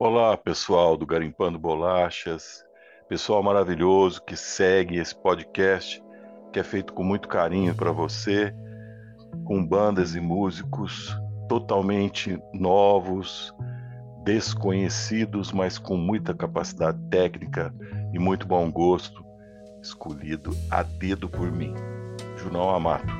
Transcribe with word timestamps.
Olá, 0.00 0.36
pessoal 0.36 0.96
do 0.96 1.04
Garimpando 1.04 1.58
Bolachas, 1.58 2.64
pessoal 3.08 3.42
maravilhoso 3.42 4.22
que 4.22 4.36
segue 4.36 4.96
esse 4.96 5.12
podcast 5.12 6.00
que 6.52 6.60
é 6.60 6.62
feito 6.62 6.92
com 6.92 7.02
muito 7.02 7.26
carinho 7.26 7.74
para 7.74 7.90
você, 7.90 8.54
com 9.44 9.66
bandas 9.66 10.14
e 10.14 10.20
músicos 10.20 11.18
totalmente 11.48 12.40
novos, 12.54 13.52
desconhecidos, 14.22 15.50
mas 15.50 15.78
com 15.78 15.96
muita 15.96 16.32
capacidade 16.32 17.02
técnica 17.10 17.74
e 18.12 18.20
muito 18.20 18.46
bom 18.46 18.70
gosto, 18.70 19.24
escolhido 19.82 20.52
a 20.70 20.84
dedo 20.84 21.28
por 21.28 21.50
mim, 21.50 21.74
Junão 22.36 22.70
Amato. 22.70 23.12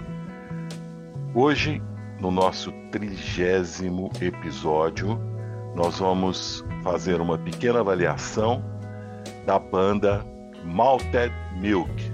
Hoje, 1.34 1.82
no 2.20 2.30
nosso 2.30 2.70
trigésimo 2.92 4.12
episódio, 4.20 5.27
nós 5.78 6.00
vamos 6.00 6.64
fazer 6.82 7.20
uma 7.20 7.38
pequena 7.38 7.78
avaliação 7.78 8.64
da 9.46 9.60
banda 9.60 10.26
Malted 10.64 11.32
Milk. 11.56 12.12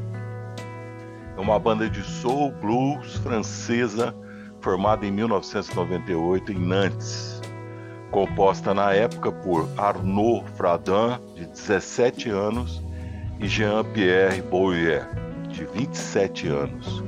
É 1.35 1.41
uma 1.41 1.59
banda 1.59 1.89
de 1.89 2.03
soul 2.03 2.53
blues 2.61 3.17
francesa 3.21 4.15
formada 4.61 5.07
em 5.07 5.11
1998 5.11 6.53
em 6.53 6.59
Nantes, 6.59 7.41
composta 8.11 8.75
na 8.75 8.93
época 8.93 9.33
por 9.33 9.67
Arnaud 9.79 10.45
Fradin, 10.57 11.19
de 11.35 11.47
17 11.47 12.29
anos, 12.29 12.83
e 13.41 13.49
Jean-Pierre 13.49 14.43
Boyer, 14.43 15.09
de 15.49 15.65
27 15.65 16.49
anos. 16.49 17.03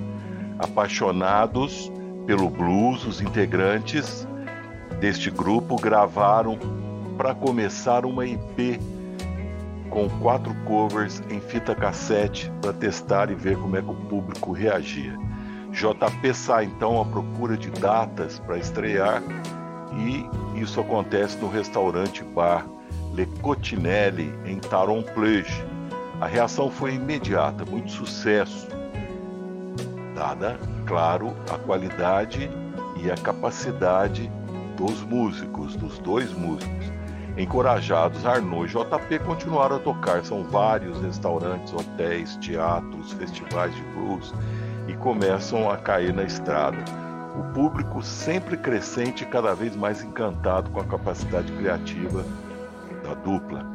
Apaixonados 0.58 1.92
pelo 2.26 2.48
blues, 2.48 3.04
os 3.04 3.20
integrantes 3.20 4.25
deste 5.00 5.30
grupo 5.30 5.76
gravaram 5.76 6.58
para 7.16 7.34
começar 7.34 8.04
uma 8.04 8.26
IP 8.26 8.80
com 9.90 10.08
quatro 10.20 10.54
covers 10.64 11.22
em 11.30 11.40
fita 11.40 11.74
cassete 11.74 12.50
para 12.60 12.72
testar 12.72 13.30
e 13.30 13.34
ver 13.34 13.56
como 13.56 13.76
é 13.76 13.82
que 13.82 13.90
o 13.90 13.94
público 13.94 14.52
reagia. 14.52 15.16
JP 15.70 16.34
sai 16.34 16.64
então 16.64 17.00
à 17.00 17.04
procura 17.04 17.56
de 17.56 17.70
datas 17.70 18.38
para 18.38 18.58
estrear 18.58 19.22
e 19.96 20.60
isso 20.60 20.80
acontece 20.80 21.36
no 21.38 21.48
restaurante 21.48 22.22
bar 22.24 22.66
Le 23.14 23.26
Cotinelli 23.40 24.34
em 24.44 24.58
Taron 24.58 25.02
Plage. 25.02 25.64
A 26.20 26.26
reação 26.26 26.70
foi 26.70 26.94
imediata, 26.94 27.64
muito 27.64 27.90
sucesso, 27.92 28.68
dada, 30.14 30.58
claro, 30.86 31.34
a 31.50 31.58
qualidade 31.58 32.50
e 33.02 33.10
a 33.10 33.14
capacidade 33.14 34.30
dos 34.76 35.02
músicos, 35.02 35.74
dos 35.76 35.98
dois 35.98 36.32
músicos. 36.32 36.92
Encorajados, 37.36 38.24
Arnaud 38.24 38.64
e 38.64 38.68
JP 38.68 39.18
continuaram 39.26 39.76
a 39.76 39.78
tocar. 39.78 40.24
São 40.24 40.44
vários 40.44 41.00
restaurantes, 41.02 41.72
hotéis, 41.72 42.36
teatros, 42.36 43.12
festivais 43.12 43.74
de 43.74 43.82
blues 43.82 44.32
e 44.88 44.94
começam 44.94 45.70
a 45.70 45.76
cair 45.76 46.14
na 46.14 46.22
estrada. 46.22 46.78
O 47.38 47.52
público 47.52 48.02
sempre 48.02 48.56
crescente 48.56 49.24
e 49.24 49.26
cada 49.26 49.54
vez 49.54 49.76
mais 49.76 50.02
encantado 50.02 50.70
com 50.70 50.80
a 50.80 50.84
capacidade 50.84 51.52
criativa 51.52 52.24
da 53.02 53.12
dupla. 53.14 53.66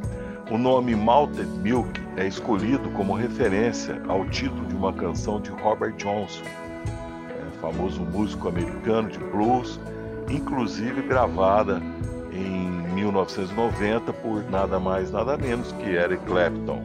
O 0.49 0.57
nome 0.57 0.95
Malted 0.95 1.47
Milk 1.59 2.01
é 2.17 2.27
escolhido 2.27 2.89
como 2.91 3.13
referência 3.13 4.01
ao 4.07 4.25
título 4.25 4.65
de 4.65 4.75
uma 4.75 4.91
canção 4.91 5.39
de 5.39 5.51
Robert 5.51 5.95
Johnson, 5.97 6.43
é, 6.43 7.59
famoso 7.61 8.01
músico 8.01 8.49
americano 8.49 9.09
de 9.09 9.19
blues 9.19 9.79
inclusive 10.31 11.01
gravada 11.01 11.81
em 12.31 12.69
1990 12.93 14.13
por 14.13 14.43
nada 14.49 14.79
mais 14.79 15.11
nada 15.11 15.37
menos 15.37 15.71
que 15.73 15.89
Eric 15.89 16.23
Clapton. 16.25 16.81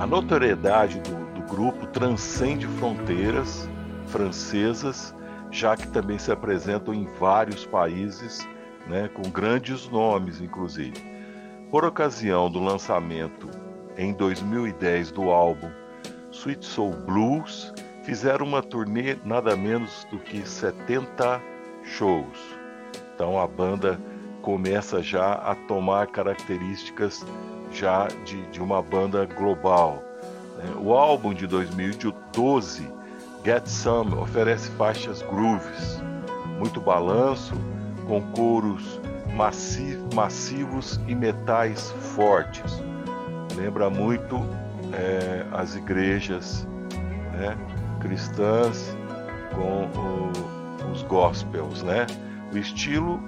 A 0.00 0.06
notoriedade 0.06 1.00
do, 1.00 1.40
do 1.40 1.46
grupo 1.46 1.86
transcende 1.88 2.66
fronteiras 2.78 3.68
francesas, 4.06 5.14
já 5.50 5.76
que 5.76 5.86
também 5.88 6.18
se 6.18 6.32
apresentam 6.32 6.94
em 6.94 7.06
vários 7.18 7.66
países, 7.66 8.46
né, 8.86 9.08
com 9.08 9.22
grandes 9.30 9.88
nomes, 9.88 10.40
inclusive. 10.40 10.96
Por 11.70 11.84
ocasião 11.84 12.50
do 12.50 12.62
lançamento 12.62 13.48
em 13.96 14.12
2010 14.12 15.10
do 15.10 15.30
álbum 15.30 15.70
Sweet 16.30 16.64
Soul 16.64 16.92
Blues, 16.92 17.74
fizeram 18.04 18.46
uma 18.46 18.62
turnê 18.62 19.16
nada 19.24 19.56
menos 19.56 20.06
do 20.10 20.18
que 20.18 20.48
70 20.48 21.42
shows. 21.88 22.56
Então 23.14 23.38
a 23.38 23.46
banda 23.46 24.00
começa 24.42 25.02
já 25.02 25.32
a 25.32 25.54
tomar 25.54 26.06
características 26.06 27.24
já 27.72 28.06
de, 28.24 28.40
de 28.46 28.60
uma 28.60 28.80
banda 28.82 29.26
global. 29.26 30.02
Né? 30.56 30.72
O 30.80 30.92
álbum 30.92 31.34
de 31.34 31.46
2012, 31.46 32.90
Get 33.44 33.66
Some, 33.66 34.14
oferece 34.14 34.70
faixas 34.72 35.22
grooves, 35.22 36.00
muito 36.58 36.80
balanço, 36.80 37.54
com 38.06 38.22
coros 38.32 39.00
massivos 40.14 41.00
e 41.06 41.14
metais 41.14 41.90
fortes. 42.14 42.82
Lembra 43.56 43.90
muito 43.90 44.36
é, 44.92 45.44
as 45.52 45.76
igrejas 45.76 46.66
né, 47.32 47.56
cristãs 48.00 48.96
com 49.54 49.84
o 49.84 50.57
os 50.92 51.02
gospels, 51.02 51.82
né? 51.82 52.06
O 52.52 52.58
estilo 52.58 53.20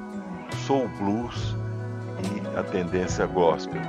soul 0.66 0.88
blues 0.98 1.56
e 2.24 2.58
a 2.58 2.62
tendência 2.62 3.26
gospel. 3.26 3.80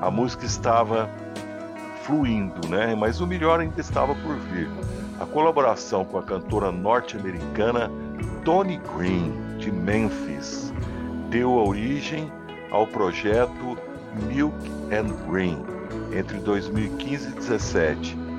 A 0.00 0.10
música 0.10 0.44
estava 0.44 1.08
fluindo, 2.04 2.68
né? 2.68 2.94
Mas 2.94 3.20
o 3.20 3.26
melhor 3.26 3.60
ainda 3.60 3.80
estava 3.80 4.14
por 4.14 4.36
vir. 4.36 4.68
A 5.20 5.26
colaboração 5.26 6.04
com 6.04 6.18
a 6.18 6.22
cantora 6.22 6.72
norte-americana 6.72 7.90
Tony 8.44 8.80
Green 8.96 9.58
de 9.58 9.70
Memphis 9.70 10.72
deu 11.28 11.52
origem 11.52 12.32
ao 12.70 12.86
projeto 12.86 13.76
Milk 14.26 14.56
and 14.90 15.30
Green 15.30 15.58
entre 16.12 16.38
2015 16.38 17.28
e 17.28 17.30
2017 17.32 18.29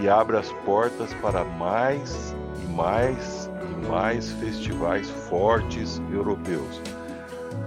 e 0.00 0.08
abre 0.08 0.36
as 0.36 0.50
portas 0.64 1.12
para 1.14 1.44
mais 1.44 2.34
e 2.62 2.72
mais 2.72 3.48
mais 3.88 4.32
festivais 4.32 5.08
fortes 5.28 6.00
europeus. 6.12 6.80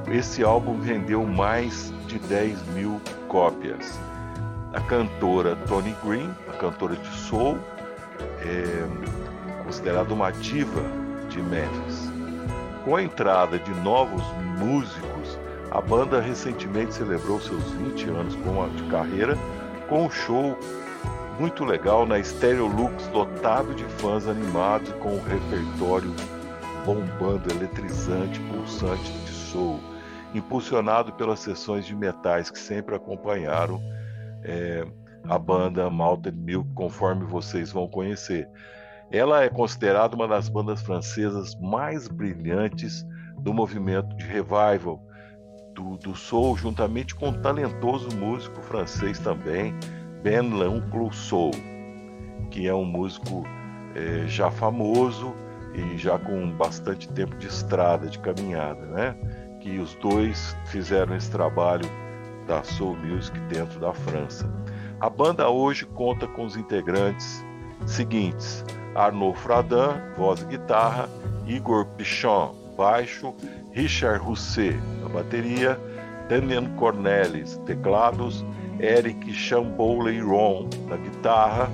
Esse 0.07 0.43
álbum 0.43 0.79
vendeu 0.79 1.25
mais 1.25 1.93
de 2.07 2.19
10 2.19 2.61
mil 2.73 2.99
cópias. 3.27 3.99
A 4.73 4.81
cantora 4.81 5.55
Tony 5.67 5.95
Green, 6.03 6.29
a 6.49 6.53
cantora 6.57 6.95
de 6.95 7.09
soul, 7.09 7.57
é 8.41 9.63
considerada 9.63 10.13
uma 10.13 10.31
diva 10.31 10.81
de 11.29 11.41
Memphis. 11.41 12.11
Com 12.83 12.95
a 12.95 13.03
entrada 13.03 13.59
de 13.59 13.71
novos 13.81 14.23
músicos, 14.57 15.39
a 15.71 15.79
banda 15.79 16.19
recentemente 16.19 16.93
celebrou 16.93 17.39
seus 17.39 17.63
20 17.71 18.09
anos 18.09 18.35
de 18.75 18.83
carreira 18.89 19.37
com 19.87 20.05
um 20.05 20.09
show 20.09 20.57
muito 21.41 21.65
legal 21.65 22.05
na 22.05 22.21
Stereo 22.21 22.67
Lux, 22.67 23.07
lotado 23.07 23.73
de 23.73 23.83
fãs 23.83 24.27
animados 24.27 24.93
com 25.01 25.15
um 25.15 25.23
repertório 25.23 26.13
bombando, 26.85 27.51
eletrizante, 27.51 28.39
pulsante 28.41 29.11
de 29.11 29.31
soul, 29.31 29.79
impulsionado 30.35 31.11
pelas 31.13 31.39
sessões 31.39 31.83
de 31.83 31.95
metais 31.95 32.51
que 32.51 32.59
sempre 32.59 32.93
acompanharam 32.93 33.81
é, 34.43 34.85
a 35.27 35.39
banda 35.39 35.89
Malted 35.89 36.37
Milk, 36.37 36.69
conforme 36.75 37.25
vocês 37.25 37.71
vão 37.71 37.87
conhecer. 37.87 38.47
Ela 39.09 39.43
é 39.43 39.49
considerada 39.49 40.15
uma 40.15 40.27
das 40.27 40.47
bandas 40.47 40.83
francesas 40.83 41.59
mais 41.59 42.07
brilhantes 42.07 43.03
do 43.39 43.51
movimento 43.51 44.15
de 44.15 44.27
revival 44.27 45.03
do, 45.73 45.97
do 45.97 46.15
soul, 46.15 46.55
juntamente 46.55 47.15
com 47.15 47.29
um 47.29 47.41
talentoso 47.41 48.15
músico 48.15 48.61
francês 48.61 49.17
também, 49.17 49.73
Ben 50.23 50.51
Clouseau, 50.91 51.51
que 52.49 52.67
é 52.67 52.73
um 52.73 52.85
músico 52.85 53.43
é, 53.95 54.27
já 54.27 54.51
famoso 54.51 55.33
e 55.73 55.97
já 55.97 56.19
com 56.19 56.51
bastante 56.51 57.07
tempo 57.09 57.35
de 57.37 57.47
estrada, 57.47 58.07
de 58.07 58.19
caminhada, 58.19 58.85
né? 58.87 59.15
Que 59.59 59.79
os 59.79 59.95
dois 59.95 60.55
fizeram 60.65 61.15
esse 61.15 61.31
trabalho 61.31 61.89
da 62.47 62.63
Soul 62.63 62.97
Music 62.97 63.39
dentro 63.41 63.79
da 63.79 63.93
França. 63.93 64.51
A 64.99 65.09
banda 65.09 65.49
hoje 65.49 65.85
conta 65.85 66.27
com 66.27 66.45
os 66.45 66.55
integrantes 66.55 67.43
seguintes: 67.85 68.63
Arnaud 68.95 69.37
Fradin, 69.39 69.99
voz 70.17 70.41
e 70.41 70.45
guitarra, 70.45 71.09
Igor 71.47 71.85
Pichon, 71.97 72.53
baixo, 72.77 73.33
Richard 73.71 74.23
Rousset, 74.23 74.77
na 75.01 75.09
bateria, 75.09 75.79
Daniel 76.29 76.69
Cornelis, 76.77 77.57
teclados 77.65 78.45
Eric 78.81 79.31
Chamboleiron 79.31 80.67
na 80.87 80.97
guitarra, 80.97 81.69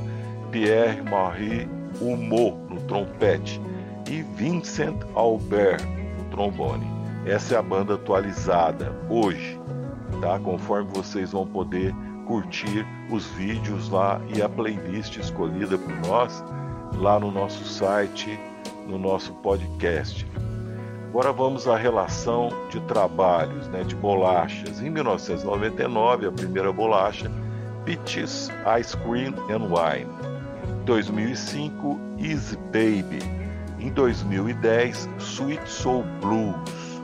Pierre-Marie 0.52 1.68
Humot 2.02 2.58
no 2.70 2.82
trompete 2.82 3.62
e 4.10 4.22
Vincent 4.36 4.98
Albert 5.16 5.82
no 6.18 6.26
trombone. 6.26 6.86
Essa 7.26 7.56
é 7.56 7.58
a 7.58 7.62
banda 7.62 7.96
atualizada 7.96 8.94
hoje, 9.10 9.60
tá? 10.22 10.38
Conforme 10.40 10.90
vocês 10.94 11.32
vão 11.32 11.48
poder 11.48 11.94
curtir 12.26 12.86
os 13.10 13.26
vídeos 13.32 13.90
lá 13.90 14.22
e 14.36 14.42
a 14.42 14.50
playlist 14.50 15.18
escolhida 15.18 15.78
por 15.78 15.94
nós 16.08 16.44
lá 16.96 17.20
no 17.20 17.32
nosso 17.32 17.64
site, 17.66 18.40
no 18.86 18.98
nosso 18.98 19.34
podcast. 19.36 20.26
Agora 21.10 21.32
vamos 21.32 21.68
à 21.68 21.78
relação 21.78 22.50
de 22.70 22.82
trabalhos, 22.82 23.68
né, 23.70 23.84
de 23.84 23.96
bolachas. 23.96 24.82
Em 24.82 24.90
1999, 24.90 26.28
a 26.28 26.32
primeira 26.32 26.72
bolacha, 26.72 27.32
Peaches 27.86 28.52
Ice 28.80 28.96
Cream 28.98 29.34
and 29.50 29.64
Wine. 29.72 30.12
Em 30.82 30.84
2005, 30.86 32.00
Easy 32.20 32.58
Baby. 32.58 33.20
Em 33.80 33.90
2010, 33.92 35.10
Sweet 35.18 35.62
Soul 35.66 36.04
Blues. 36.22 37.02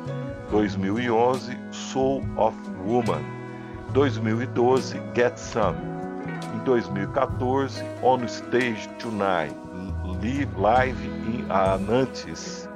2011, 0.51 1.57
Soul 1.71 2.23
of 2.37 2.55
Woman. 2.85 3.23
2012, 3.93 4.99
Get 5.15 5.37
Some. 5.37 5.77
Em 6.53 6.59
2014, 6.65 7.81
On 8.03 8.19
Stage 8.27 8.89
Tonight, 8.99 9.55
Live 10.57 10.97
in 11.27 11.49
Anantes. 11.49 12.69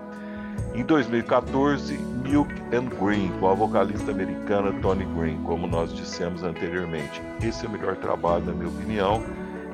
Em 0.77 0.83
2014, 0.83 1.97
Milk 1.97 2.53
and 2.71 2.85
Green, 3.03 3.31
com 3.39 3.50
a 3.50 3.56
vocalista 3.56 4.12
americana 4.12 4.71
Tony 4.79 5.06
Green, 5.06 5.41
como 5.41 5.65
nós 5.65 5.91
dissemos 5.91 6.44
anteriormente. 6.44 7.19
Esse 7.44 7.65
é 7.65 7.68
o 7.68 7.71
melhor 7.71 7.95
trabalho, 7.95 8.45
na 8.45 8.53
minha 8.53 8.69
opinião, 8.69 9.24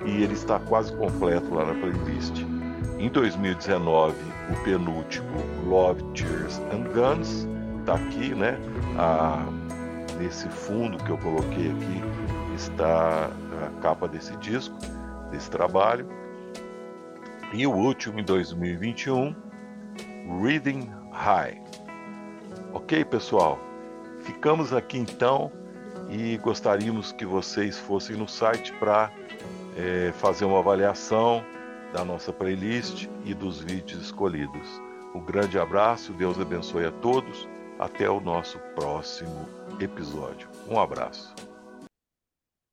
e 0.06 0.24
ele 0.24 0.32
está 0.32 0.60
quase 0.60 0.96
completo 0.96 1.54
lá 1.54 1.66
na 1.66 1.74
playlist. 1.74 2.46
Em 2.98 3.10
2019, 3.10 4.16
o 4.50 4.64
penúltimo, 4.64 5.28
Love, 5.68 6.02
Tears 6.14 6.62
and 6.72 6.86
Guns, 6.94 7.50
está 7.82 7.96
aqui, 7.96 8.34
né? 8.34 8.58
A 8.98 9.46
nesse 10.18 10.48
fundo 10.48 11.04
que 11.04 11.10
eu 11.10 11.18
coloquei 11.18 11.70
aqui 11.70 12.02
está 12.56 13.30
a 13.62 13.82
capa 13.82 14.08
desse 14.08 14.38
disco, 14.38 14.78
desse 15.32 15.52
trabalho. 15.52 16.08
E 17.52 17.68
o 17.68 17.74
último 17.74 18.22
em 18.22 18.24
2021, 18.24 19.36
Reading 20.42 20.90
High. 21.12 21.62
Ok, 22.74 23.06
pessoal? 23.06 23.60
Ficamos 24.22 24.74
aqui 24.74 24.98
então 24.98 25.52
e 26.10 26.38
gostaríamos 26.38 27.12
que 27.12 27.26
vocês 27.26 27.78
fossem 27.78 28.16
no 28.16 28.28
site 28.28 28.72
para 28.74 29.12
é, 29.78 30.12
fazer 30.14 30.46
uma 30.46 30.60
avaliação 30.60 31.44
da 31.92 32.04
nossa 32.04 32.32
playlist 32.32 33.08
e 33.26 33.34
dos 33.34 33.60
vídeos 33.60 34.02
escolhidos. 34.02 34.82
Um 35.14 35.20
grande 35.20 35.60
abraço, 35.60 36.14
Deus 36.14 36.40
abençoe 36.40 36.86
a 36.86 36.92
todos. 36.92 37.48
Até 37.80 38.10
o 38.10 38.20
nosso 38.20 38.60
próximo 38.76 39.48
episódio. 39.80 40.48
Um 40.70 40.80
abraço. 40.80 41.53